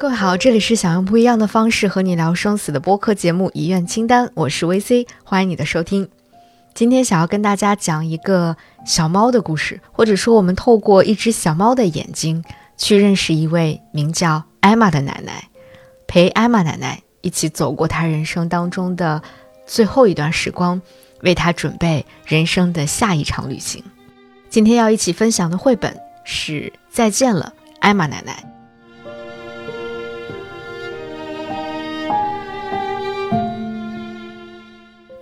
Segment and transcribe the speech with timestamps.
[0.00, 6.08] 各位好，这里是想用不一样的方式和你聊生死的播客节目《遗愿清单》，我是 VC，欢迎你的收听。
[6.72, 8.56] 今天想要跟大家讲一个
[8.86, 12.42] 小猫的故事，或者说我们透过一只小猫的眼睛
[12.78, 15.50] 去认识一位名叫艾玛的奶奶，
[16.06, 19.20] 陪艾玛奶奶一起走过她人生当中的
[19.66, 20.80] 最后一段时光，
[21.20, 23.84] 为她准备人生的下一场旅行。
[24.48, 26.52] 今天要一起分享的绘本是
[26.90, 28.42] 《再见了，艾玛奶奶》。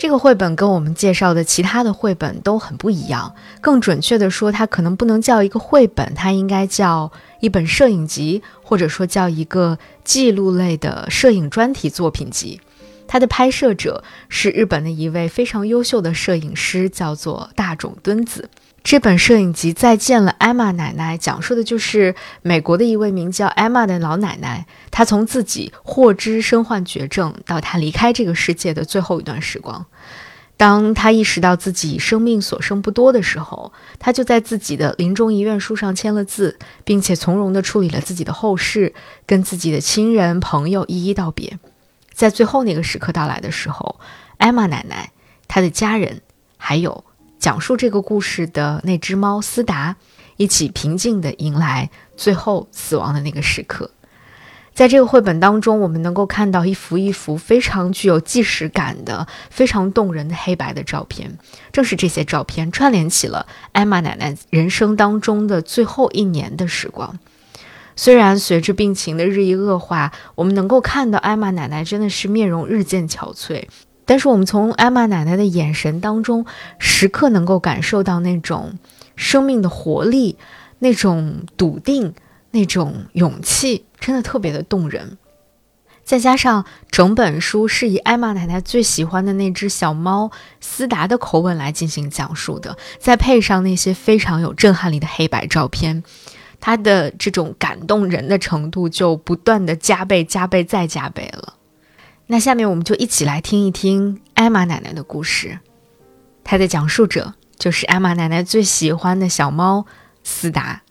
[0.09, 3.35] 这个绘本跟我们介绍的其他的绘本都很不一样。
[3.61, 12.59] 更准确的说，它可能不能叫一个绘本，它应该叫一本摄影集，或者说叫一个记录类的摄影专题作品集。
[13.07, 18.49] 它的拍摄者是日本的一位非常优秀的摄影师，叫做大冢敦子。
[18.89, 29.85] 这本摄影集《再见了，艾玛奶奶》讲述的就是美国的一位名叫艾玛的老奶奶，她从自己获知身患绝症到她离开这个世界的最后一段时光。
[30.57, 38.95] 当她意识到自己生命所剩不多的时候，她就在自己的临终遗愿书上签了字，并且从容地处理了自己的后事，
[39.27, 41.59] 跟自己的亲人朋友一一道别。
[42.15, 44.01] 在最后那个时刻到来的时候，
[44.39, 45.11] 艾玛奶奶、
[45.47, 46.23] 她的家人
[46.57, 47.05] 还有。
[47.39, 49.97] 讲述这个故事的那只猫斯达，
[50.37, 53.91] 一起平静地迎来最后死亡的那个时刻。
[54.75, 61.37] 在这个绘本当中，我们能够看到一幅一幅非常具有纪实感的、非常动人的黑白的照片。
[61.73, 67.19] 正是这些照片串联起了艾玛奶奶人生当中的最后一年的时光。
[67.97, 73.65] 虽然随着病情的日益恶化，我们能够看到艾玛奶奶真的是面容日渐憔悴。
[74.09, 76.47] 但是我们从艾玛奶奶的眼神当中，
[76.79, 78.79] 时刻能够感受到那种
[79.17, 80.39] 生命的活力，
[80.79, 82.15] 那种笃定，
[82.53, 85.19] 那种勇气，真的特别的动人。
[86.05, 96.03] 再加上整本书是以艾玛奶奶最喜欢的那只小猫斯达的口吻来进行讲述的，再配上那些非常有震撼力的黑白照片，
[96.61, 101.57] 它的这种感动人的程度就不断的加倍、加倍再加倍了。
[102.31, 105.59] 那下面我们就一起来听一听艾玛奶奶的故事。
[106.45, 109.87] 她的讲述者就是艾玛奶奶最喜欢的小猫
[110.23, 110.83] 斯达。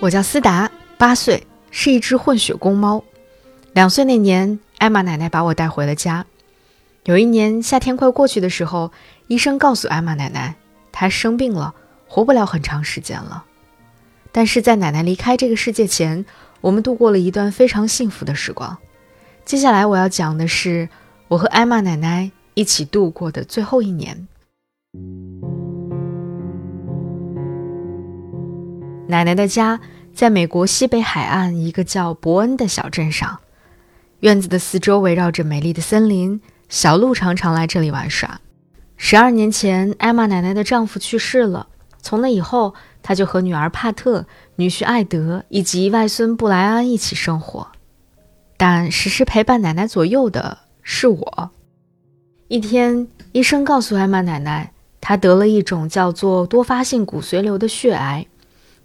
[0.00, 0.68] 我叫斯达，
[0.98, 3.04] 八岁，是一只混血公猫。
[3.72, 6.26] 两岁那年，艾玛奶奶把我带回了家。
[7.04, 8.90] 有一年夏天快过去的时候，
[9.28, 10.56] 医生告诉艾玛奶奶，
[10.90, 11.72] 她生病了。
[12.12, 13.44] 活不了很长时间了，
[14.32, 16.26] 但是在奶奶离开这个世界前，
[16.60, 18.76] 我们度过了一段非常幸福的时光。
[19.44, 20.88] 接下来我要讲的是
[21.28, 24.26] 我和艾玛奶奶一起度过的最后一年。
[29.06, 29.78] 奶奶的家
[30.12, 33.38] 在美国西北海岸一个叫伯恩的小镇上，
[34.18, 38.40] 院子的四周围绕着美丽的森林，小鹿常常来这里玩耍。
[38.96, 41.68] 十二年前，艾玛奶奶的丈夫去世了。
[42.02, 47.68] 从那以后，他就和女儿帕特、女婿艾德以及外孙布莱恩一起生活，
[48.56, 51.50] 但时时陪伴奶奶左右的是我。
[52.48, 58.26] 一天，医生告诉艾玛奶奶，她得了一种叫做多发性骨髓瘤的血癌，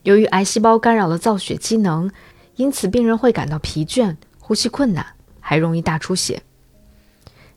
[0.03, 2.11] 由于癌细胞干扰了造血机能，
[2.57, 5.05] 因此病人会感到疲倦、呼吸困难，
[5.39, 6.43] 还容易大出血。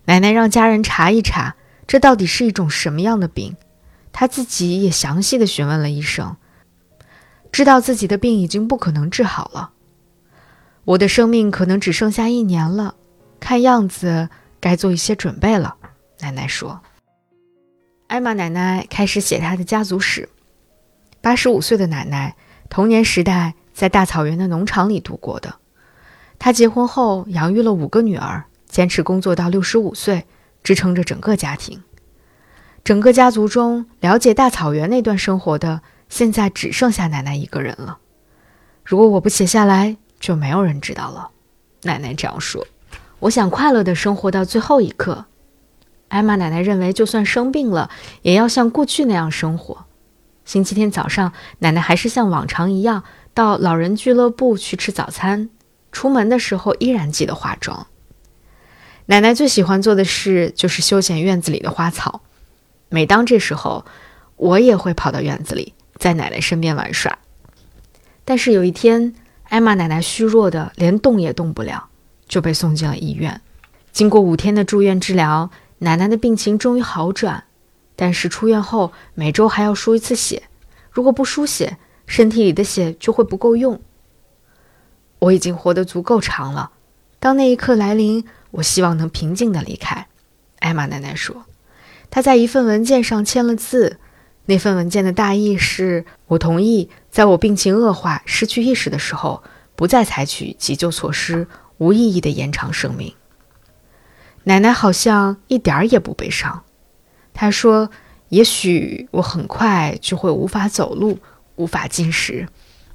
[0.06, 3.54] 奶奶让家人查一查，这到底是一种什么样的病。
[4.20, 6.36] 他自己也详细的询问了医生，
[7.52, 9.70] 知道自己的病已经不可能治好了，
[10.84, 12.96] 我的生命可能只剩下一年了，
[13.38, 14.28] 看样子
[14.58, 15.76] 该做一些准备了。
[16.18, 16.80] 奶奶说。
[18.08, 20.28] 艾玛奶奶开始写她的家族史。
[21.20, 22.34] 八十五岁的奶奶，
[22.68, 25.54] 童年时代在大草原的农场里度过的。
[26.40, 30.26] 她结婚后养育了五个女儿，坚持工作到六十五岁，
[30.64, 31.80] 支撑着整个家庭。
[32.88, 37.98] 整个家族中，了解大草原那段生活的，现在只剩下奶奶一个人了。
[38.82, 41.28] 如果我不写下来，就没有人知道了。
[41.82, 42.66] 奶奶这样说。
[43.18, 45.26] 我想快乐的生活到最后一刻。
[46.08, 47.90] 艾玛奶奶认为，就算生病了，
[48.22, 49.84] 也要像过去那样生活。
[50.46, 55.50] 星期天早上，奶奶还是像往常一样到老人俱乐部去吃早餐。
[55.92, 57.86] 出门的时候，依然记得化妆。
[59.04, 62.22] 奶奶最喜欢做的事就是修剪院子里的花草。
[62.88, 63.84] 每当这时候，
[64.36, 67.18] 我也会跑到院子里，在奶奶身边玩耍。
[68.24, 69.14] 但是有一天，
[69.44, 71.88] 艾玛奶奶虚弱的连动也动不了，
[72.26, 73.40] 就被送进了医院。
[73.92, 77.44] 经过五天的住院治疗，奶奶的病情终于好转。
[77.96, 80.44] 但是出院后每周还要输一次血，
[80.92, 83.80] 如果不输血，身体里的血就会不够用。
[85.18, 86.70] 我已经活得足够长了，
[87.18, 90.06] 当那一刻来临，我希望能平静的离开。”
[90.60, 91.44] 艾玛奶奶说，
[92.10, 93.98] 她在一份文件上签了字。
[94.46, 99.42] 那份文件的大意是：我同意在我病情恶化、失去意识的时候，
[99.76, 101.46] 不再采取急救措施，
[101.76, 103.14] 无意义的延长生命。
[104.44, 106.64] 奶奶好像一点儿也不悲伤。
[107.34, 107.90] 她说
[108.30, 111.18] ：“也许我很快就会无法走路，
[111.56, 112.48] 无法进食，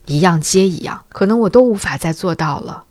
[0.08, 2.86] 一样接一样，可能我都无法再做到了。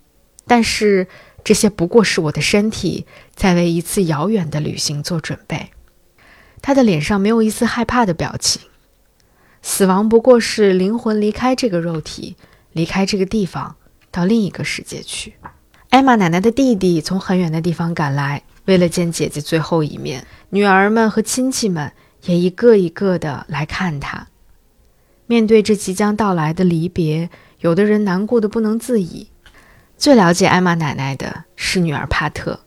[0.46, 1.08] 但是
[1.42, 5.70] 这些不过是我的身体在为一次遥远的旅行做准备。”
[6.62, 8.62] 他的脸上没有一丝害怕的表情。
[9.60, 12.36] 死亡不过是灵魂离开这个肉体，
[12.72, 13.76] 离开这个地方，
[14.10, 15.34] 到另一个世界去。
[15.90, 20.26] 艾玛奶奶的弟弟从很远的地方赶来，为了见姐姐最后一面。
[20.50, 21.92] 女儿们和亲戚们
[22.24, 24.26] 也一个一个的来看她。
[25.26, 27.28] 面对这即将到来的离别，
[27.60, 29.28] 有的人难过的不能自已。
[29.96, 32.60] 最了解艾玛奶奶的是女儿帕特，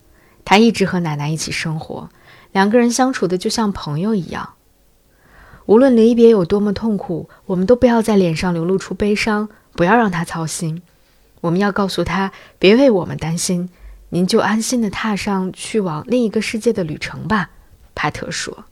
[0.46, 2.10] 她一直和奶奶一起生活。
[2.56, 4.54] 两个人相处的就像朋友一样，
[5.66, 10.82] 无论离别有多么痛苦，我们都不要在脸上流露出悲伤，不要让他操心。
[11.42, 13.70] 我们要告诉他，别为我们担心，
[14.08, 17.50] 您就安心的踏上去往另一个世界的旅程吧。
[17.94, 18.64] 帕特说。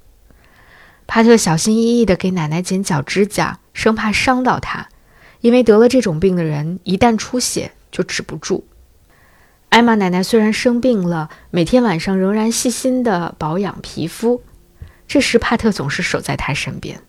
[1.06, 4.88] 帕特小心翼翼地给奶奶剪脚指甲，生怕伤到她，
[5.42, 8.66] 因为得了这种病的人一旦出血就止不住。
[9.74, 14.44] 艾玛奶奶虽然生病了，每天晚上仍然细心的保养皮肤。
[15.08, 17.02] 这时，帕特总是守在她身边。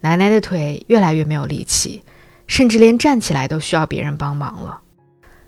[0.00, 2.02] 奶奶的腿越来越没有力气，
[2.46, 4.82] 甚至连站起来都需要别人帮忙了。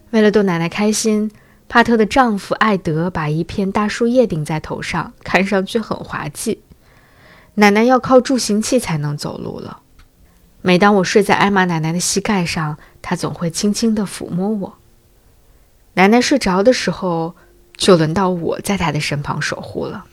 [0.09, 1.31] 为了逗奶奶开心，
[1.69, 6.63] 帕特的丈夫艾德把一片大树叶顶在头上，看上去很滑稽。
[7.57, 9.83] 奶奶要靠助行器才能走路了。
[10.63, 14.78] 每当我睡在艾玛奶奶的膝盖上，她总会轻轻地抚摸我。
[15.99, 17.35] 奶奶睡着的时候，
[17.77, 20.05] 就轮到我在她的身旁守护了。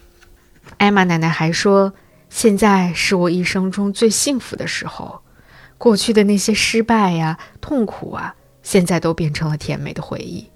[0.77, 1.93] 艾玛奶奶还说
[2.27, 5.21] ：“现在是我一生中最幸福的时候，
[5.77, 8.33] 过去的那些失败呀、痛苦啊，
[8.63, 10.49] 现在都变成了甜美的回忆。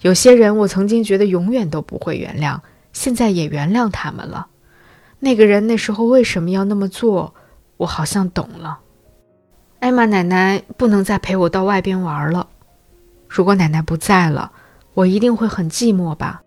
[0.00, 2.60] 有些人我曾经觉得永远都不会原谅，
[2.94, 4.46] 现在也原谅他们了。
[5.18, 7.34] 那个人那时候为什么要那么做？
[7.76, 8.78] 我好像懂了。
[9.80, 12.48] 艾玛奶奶不能再陪我到外边玩了。”
[13.26, 14.52] 如果奶奶不在了，
[14.94, 16.42] 我一定会很寂寞吧。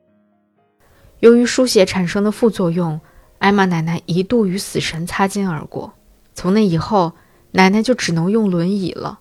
[1.20, 3.00] 由于输血产生的副作用，
[3.40, 5.94] 艾玛奶奶一度与死神擦肩而过。
[6.34, 7.14] 从那以后，
[7.52, 9.20] 奶奶就只能用轮椅了。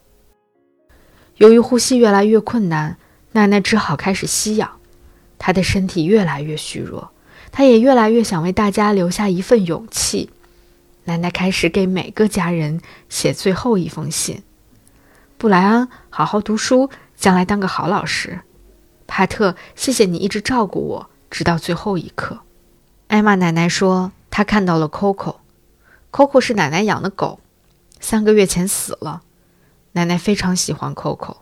[1.37, 2.99] 由于呼吸越来越困难，
[3.32, 4.70] 奶奶只好开始吸氧。
[5.38, 7.11] 她的身体越来越虚弱，
[7.50, 10.31] 她也越来越想为大家留下一份勇气。
[11.05, 14.43] 奶奶开始给每个家人写最后一封信
[15.38, 18.40] ：“布莱恩，好好读书。”将来当个好老师，
[19.16, 22.40] 帕特，谢谢你一直照顾我，直到最后一刻。
[23.06, 27.40] 艾玛奶奶说，她看到了 Coco，Coco 是奶奶养的狗，
[27.98, 29.22] 三个月前死了。
[29.92, 31.38] 奶奶非常喜欢 Coco，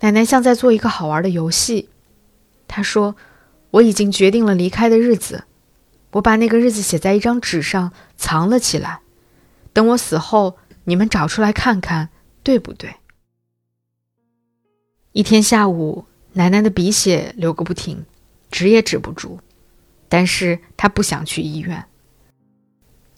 [0.00, 1.88] 奶奶像在做一个好玩的游戏。
[2.66, 3.14] 她说，
[3.70, 5.44] 我已经决定了离开的日子，
[6.10, 9.02] 我把那个日子写在一张纸上，藏了起来。
[9.72, 12.08] 等我死后，你们找出来看看，
[12.42, 12.96] 对不对？
[15.12, 18.04] 一天下午，奶奶的鼻血流个不停，
[18.50, 19.38] 止也止不住。
[20.08, 21.84] 但是她不想去医院。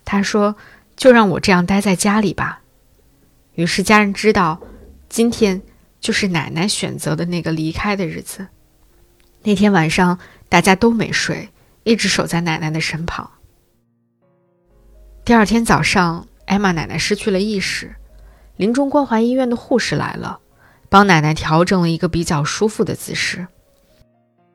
[0.04, 0.56] 她说
[0.97, 2.62] ：“就让我这样待在家里吧。”
[3.54, 4.61] 于是家人知道，
[5.09, 5.62] 今天
[6.00, 8.49] 就是奶奶选择的那个离开的日子。
[9.42, 10.18] 那天晚上，
[10.49, 11.49] 大家都没睡，
[11.85, 13.30] 一直守在奶奶的身旁。
[15.25, 17.94] 第二天早上，艾玛奶奶失去了意识，
[18.56, 20.40] 临终关怀医院的护士来了。
[20.95, 23.49] 帮奶奶调整了一个比较舒服的姿势。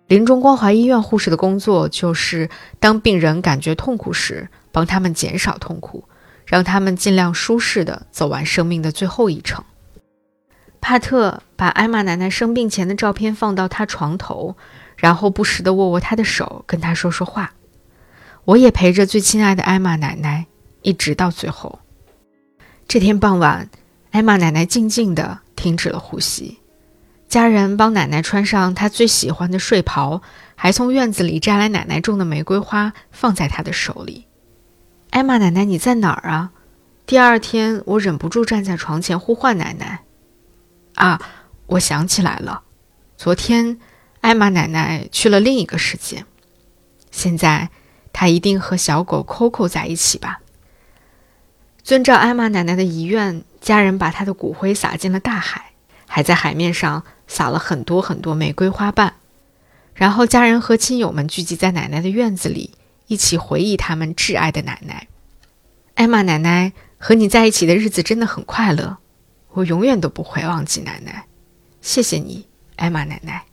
[0.07, 6.05] 临终关怀医院护士的工作就是，当病人感觉痛苦时，帮他们减少痛苦，
[6.45, 9.61] 让他们尽量舒适的走完生命的最后一程。
[10.79, 14.55] 帕特把艾玛奶奶生病前的照片放到她床头，
[14.95, 17.51] 然后不时地握握她的手，跟她说说话。
[18.45, 20.45] 我也陪着最亲爱的艾玛奶奶，
[20.83, 21.79] 一直到最后。
[22.87, 23.69] 这天傍晚，
[24.11, 25.39] 艾玛奶奶静静的。
[25.59, 26.59] 停止了呼吸，
[27.27, 30.21] 家人帮奶奶穿上她最喜欢的睡袍，
[30.55, 34.25] 还从院子里摘来奶奶种的玫瑰花，放在她的手里。
[35.09, 36.51] 艾玛奶奶，你在哪儿啊？
[37.05, 40.05] 第二天，我忍不住站在床前呼唤奶奶。
[40.95, 41.19] 啊，
[41.65, 42.63] 我想起来了，
[43.17, 43.77] 昨天，
[44.21, 46.23] 艾玛奶奶去了另一个世界。
[47.11, 47.69] 现在，
[48.13, 50.39] 她一定和小狗 Coco 在一起吧。
[51.83, 55.71] 遵照艾玛奶奶的遗愿，家人把她的骨灰撒进了大海，
[56.05, 59.15] 还在海面上撒了很多很多玫瑰花瓣。
[59.95, 62.71] 然后，家人和亲友们聚集在奶奶的院子里，
[63.07, 65.07] 一起回忆他们挚爱的奶奶。
[65.95, 68.99] 艾玛奶奶和你在一起的日子真的很快乐，
[69.51, 71.25] 我永远都不会忘记奶奶。
[71.81, 73.48] 谢谢你，艾玛奶奶。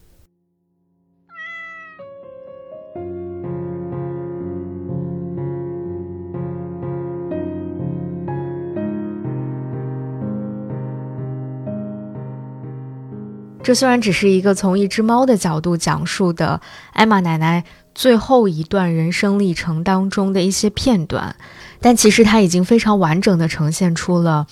[13.66, 16.60] 这虽然只是一个从一只猫的角度讲述的
[16.92, 17.64] 艾玛奶奶
[17.96, 21.34] 最后一段人生历程当中的一些片段，
[21.80, 24.46] 但其实它已经非常完整的呈现出了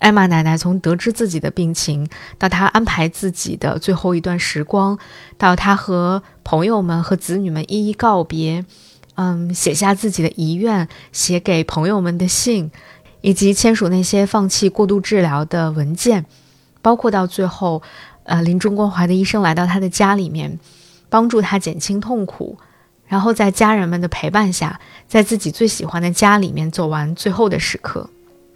[0.00, 2.06] 艾玛奶奶从得知自己的病情，
[2.36, 4.98] 到她安排自己的最后一段时光，
[5.38, 8.66] 到她和朋友们和子女们一一告别，
[9.14, 12.70] 嗯，写下自己的遗愿，写给朋友们的信，
[13.22, 16.26] 以及签署那些放弃过度治疗的文件，
[16.82, 17.82] 包括到最后。
[18.28, 20.58] 呃，临终关怀的医生来到他的家里面，
[21.08, 22.58] 帮助他减轻痛苦，
[23.06, 28.08] 然后在家人们的陪伴下，在自己最喜欢的家里面走完最后的时刻。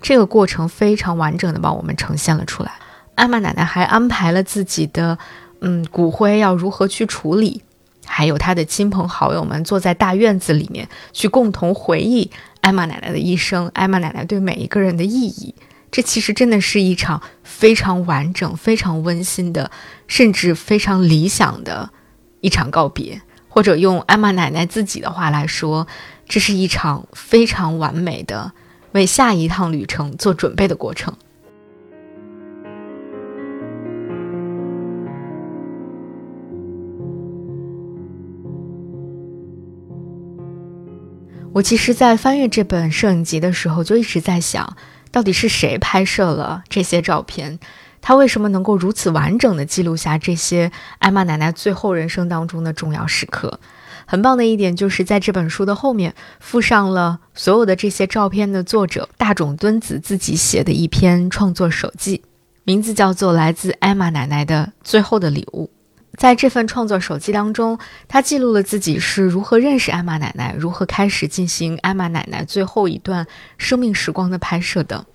[0.02, 2.72] 这个过程非常完整的帮我们呈现了出来。
[3.14, 5.16] 艾玛奶奶还安排了自己的，
[5.60, 7.62] 嗯，骨灰要如何去处理，
[8.04, 15.54] 还有他的亲朋好友们坐在大院子里面去共同回忆艾玛奶奶的一生，艾玛奶奶对每一个人的意义。
[15.92, 19.70] 这其实真的是一场非常完整、非常温馨的，
[20.08, 21.90] 甚至非常理想的
[22.40, 25.86] 一场告别，或者用艾玛奶奶自己的话来说，
[26.26, 28.52] 这是一场非常完美的
[28.92, 31.14] 为下一趟旅程做准备的过程。
[41.52, 44.74] 我其实，在翻阅这本摄影集的时候，就一直在想。
[45.12, 47.60] 到底是谁拍摄了这些照片？
[48.00, 53.60] 他为什么能够如此完整的记录下这些艾玛奶奶最后人生当中的重要时刻？
[54.04, 62.22] 很棒的一点就是在这本书的后面附上了所有的这些照片的作者大冢敦子自己写的一篇创作手记，
[62.64, 65.70] 名字叫做《来自艾玛奶奶的最后的礼物》。
[66.18, 73.26] 在这份创作手记当中，他记录了自己是如何认识艾玛奶奶，如何开始进行艾玛奶奶最后一段
[73.56, 75.06] 生命时光的拍摄的。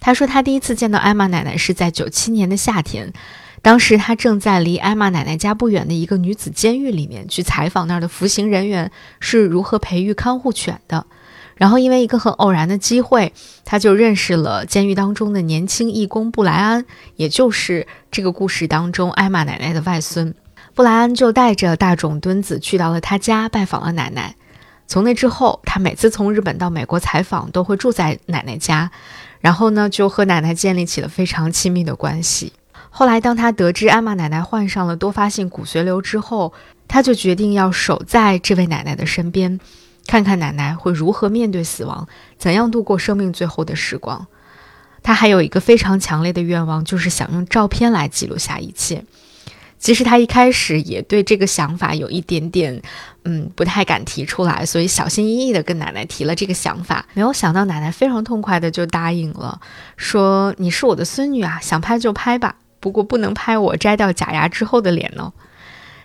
[0.00, 3.10] 他说，他第一次见到艾玛奶奶是在九七年的夏天，
[3.62, 11.06] 当时他正在离艾玛奶奶家不远的一个女子监狱里面去采访那儿的服刑人员是如何培育看护犬的。
[11.56, 13.32] 然后，因为一个很偶然的机会，
[13.64, 16.84] 他就认识了监狱当中的年轻义工布莱恩，
[17.16, 20.34] 也就是这个故事当中艾玛奶奶的外孙。
[20.74, 24.34] 布莱恩就带着大冢敦子去到了他家拜访了奶奶。
[24.86, 28.90] 从那之后，他每次从日本到美国采访，都会住在奶奶家，
[29.40, 32.52] 然后呢，就和奶奶建立起了非常亲密的关系。
[32.90, 36.52] 后来，当他得知艾玛奶奶患上了多发性骨髓瘤之后，
[36.86, 39.58] 他就决定要守在这位奶奶的身边。
[40.06, 42.06] 看看奶奶会如何面对死亡，
[42.38, 44.26] 怎样度过生命最后的时光。
[45.02, 49.04] 他还有一个非常强烈的愿望，就是想用照片来记录下一切。
[49.78, 52.80] 其实他一开始也对这个想法有一点点，
[53.24, 57.04] 嗯，不太敢提出来，所以小心翼翼地跟奶奶提了这个想法。
[57.12, 59.60] 没有想到奶奶非常痛快地就答应了，
[59.98, 65.30] 说：“你是我的孙女啊，想拍就拍吧，不过不能拍我摘掉假牙之后的脸哦。”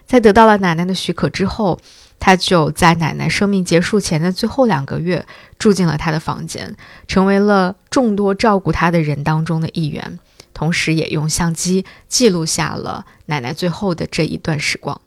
[0.09, 1.79] 在得到了奶奶的许可之后。
[2.21, 5.25] 他就在奶奶生命结束前的最后两个月
[5.57, 6.75] 住进了她的房间，
[7.07, 10.19] 成为了众多照顾她的人当中的一员，
[10.53, 14.99] 同时也用相机记录下了奶奶最后的这一段时光。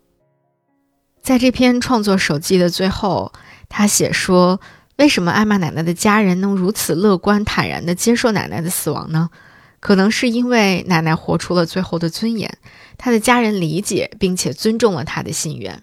[1.21, 3.31] 在这篇创作手记的最后，
[3.69, 4.59] 他写说
[4.97, 9.29] ：“为什么艾玛奶奶的家人能如此乐观坦然地接受奶奶的死亡呢？
[9.83, 12.57] 可能是因为奶奶活出了最后的尊严，
[12.97, 15.83] 她的家人理解并且尊重了她的心愿。”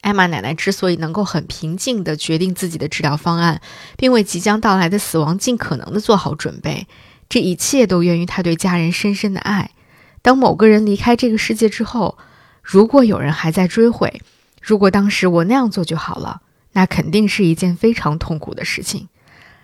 [0.00, 3.60] 艾玛奶奶之所以能够很平静地决定自己的治疗方案，
[3.98, 6.86] 并为即将到来的死亡尽可能地做好准备，
[7.28, 9.72] 这一切都源于她对家人深深的爱。
[10.22, 12.16] 当某个人离开这个世界之后，
[12.62, 14.22] 如果有人还在追悔，
[14.62, 16.40] 如果当时我那样做就好了，
[16.72, 19.08] 那肯定是一件非常痛苦的事情。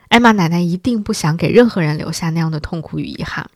[0.09, 3.49] 艾玛奶奶一定不想给任何人留下那样的痛苦与遗憾。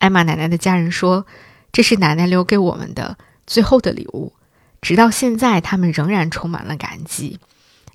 [0.00, 1.26] 艾玛奶奶的家人说
[1.70, 3.16] ：“这是奶奶留给我们的
[3.46, 4.32] 最后的礼物。”
[4.80, 7.38] 直到现在，他们仍然充满了感激。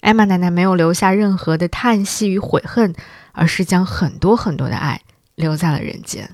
[0.01, 2.93] 艾玛奶奶没有留下任何的叹息与悔恨，
[3.31, 5.01] 而是将很多很多的爱
[5.33, 6.29] 留在了人间。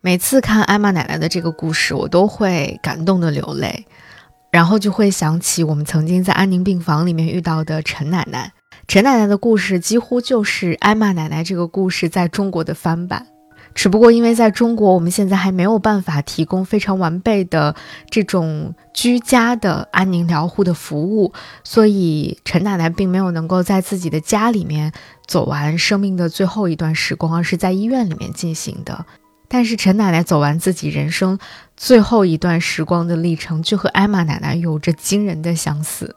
[0.00, 3.86] 每次看艾玛奶奶的这个故事，我都会感动的流泪，
[4.50, 8.54] 然后就会想起我们曾经在安宁病房里面遇到的陈奶奶。
[8.92, 13.26] 陈奶奶的故事几乎就是艾玛奶奶这个故事在中国的翻版，
[13.74, 17.74] 只不过因为在中国我们现在还没有办法提供非常完备的
[18.10, 21.32] 这种居家的安宁疗护的服务，
[21.64, 24.92] 所以陈奶奶并没有能够在自己的家里面
[25.26, 29.06] 走完生命的最后一段时光，而是在医院里面进行的。
[29.48, 31.38] 但是陈奶奶走完自己人生
[31.78, 36.14] 最后一段时光的历程，就和艾玛奶奶有着惊人的相似。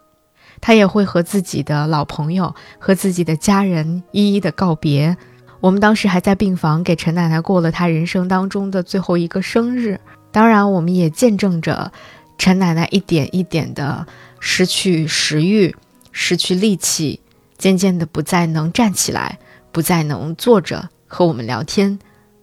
[0.66, 5.16] 他也会和自己的老朋友、和自己的家人一一的告别。
[5.60, 10.00] 我们当时还在病房给陈奶奶过了她人生当中的最后一个生日。
[10.32, 11.92] 当然，我们也见证着
[12.40, 14.08] 陈奶奶一点一点的
[14.40, 15.76] 失去食欲、
[16.12, 17.22] 失去力气，
[17.60, 19.38] 渐渐的不再能站起来，
[19.72, 22.00] 不再能坐着和我们聊天。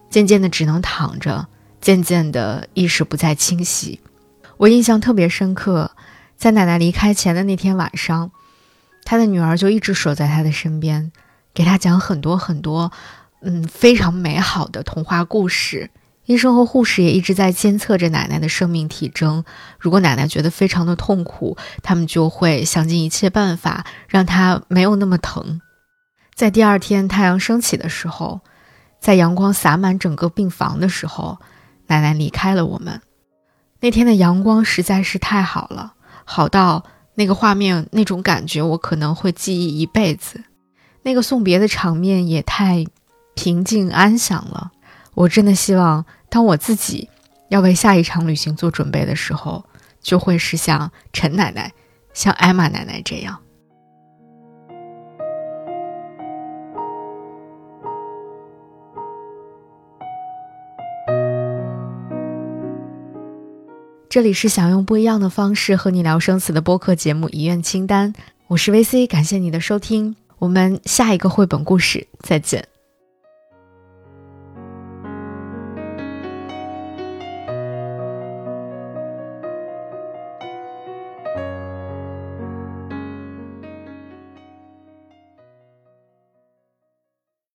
[0.09, 1.45] 渐渐的只能躺着，
[1.81, 3.99] 渐渐的意识不再清晰。
[4.55, 5.91] 我印象特别深刻，
[6.43, 8.31] 在奶奶离开前的那天晚上，
[9.05, 11.13] 他的女儿就一直守在他的身边，
[11.53, 12.91] 给他讲很多很多，
[13.43, 15.89] 嗯，非常美好的童话故事。
[16.25, 19.45] 医生和护士也一直在监测着奶奶的生命体征。
[19.79, 25.61] 如果奶奶觉得非常的痛苦，他们就会想尽一切办法让她没有那么疼。
[26.35, 28.41] 在第二天太阳升起的时候。
[28.99, 31.37] 在阳光洒满整个病房的时候，
[31.87, 33.01] 奶奶离开了我们。
[33.79, 35.93] 那天的阳光实在是太好了，
[36.25, 36.83] 好到
[37.15, 40.43] 那个画面、那种感觉，我可能会记忆一辈子。
[41.03, 42.85] 那个送别的场面也太
[43.35, 44.71] 平静安详了。
[45.13, 47.09] 我真的希望，当我自己
[47.49, 49.63] 要为下一场旅行做准备的时候，
[50.01, 51.71] 就会是像陈奶奶、
[52.13, 53.42] 像艾玛奶奶这样。
[64.13, 68.13] 这里是想用不一样的方式和你聊生死的播客节目《遗愿清单》，
[68.45, 72.63] 我是 VC，感谢你的收听，我们下一个绘本故事再见。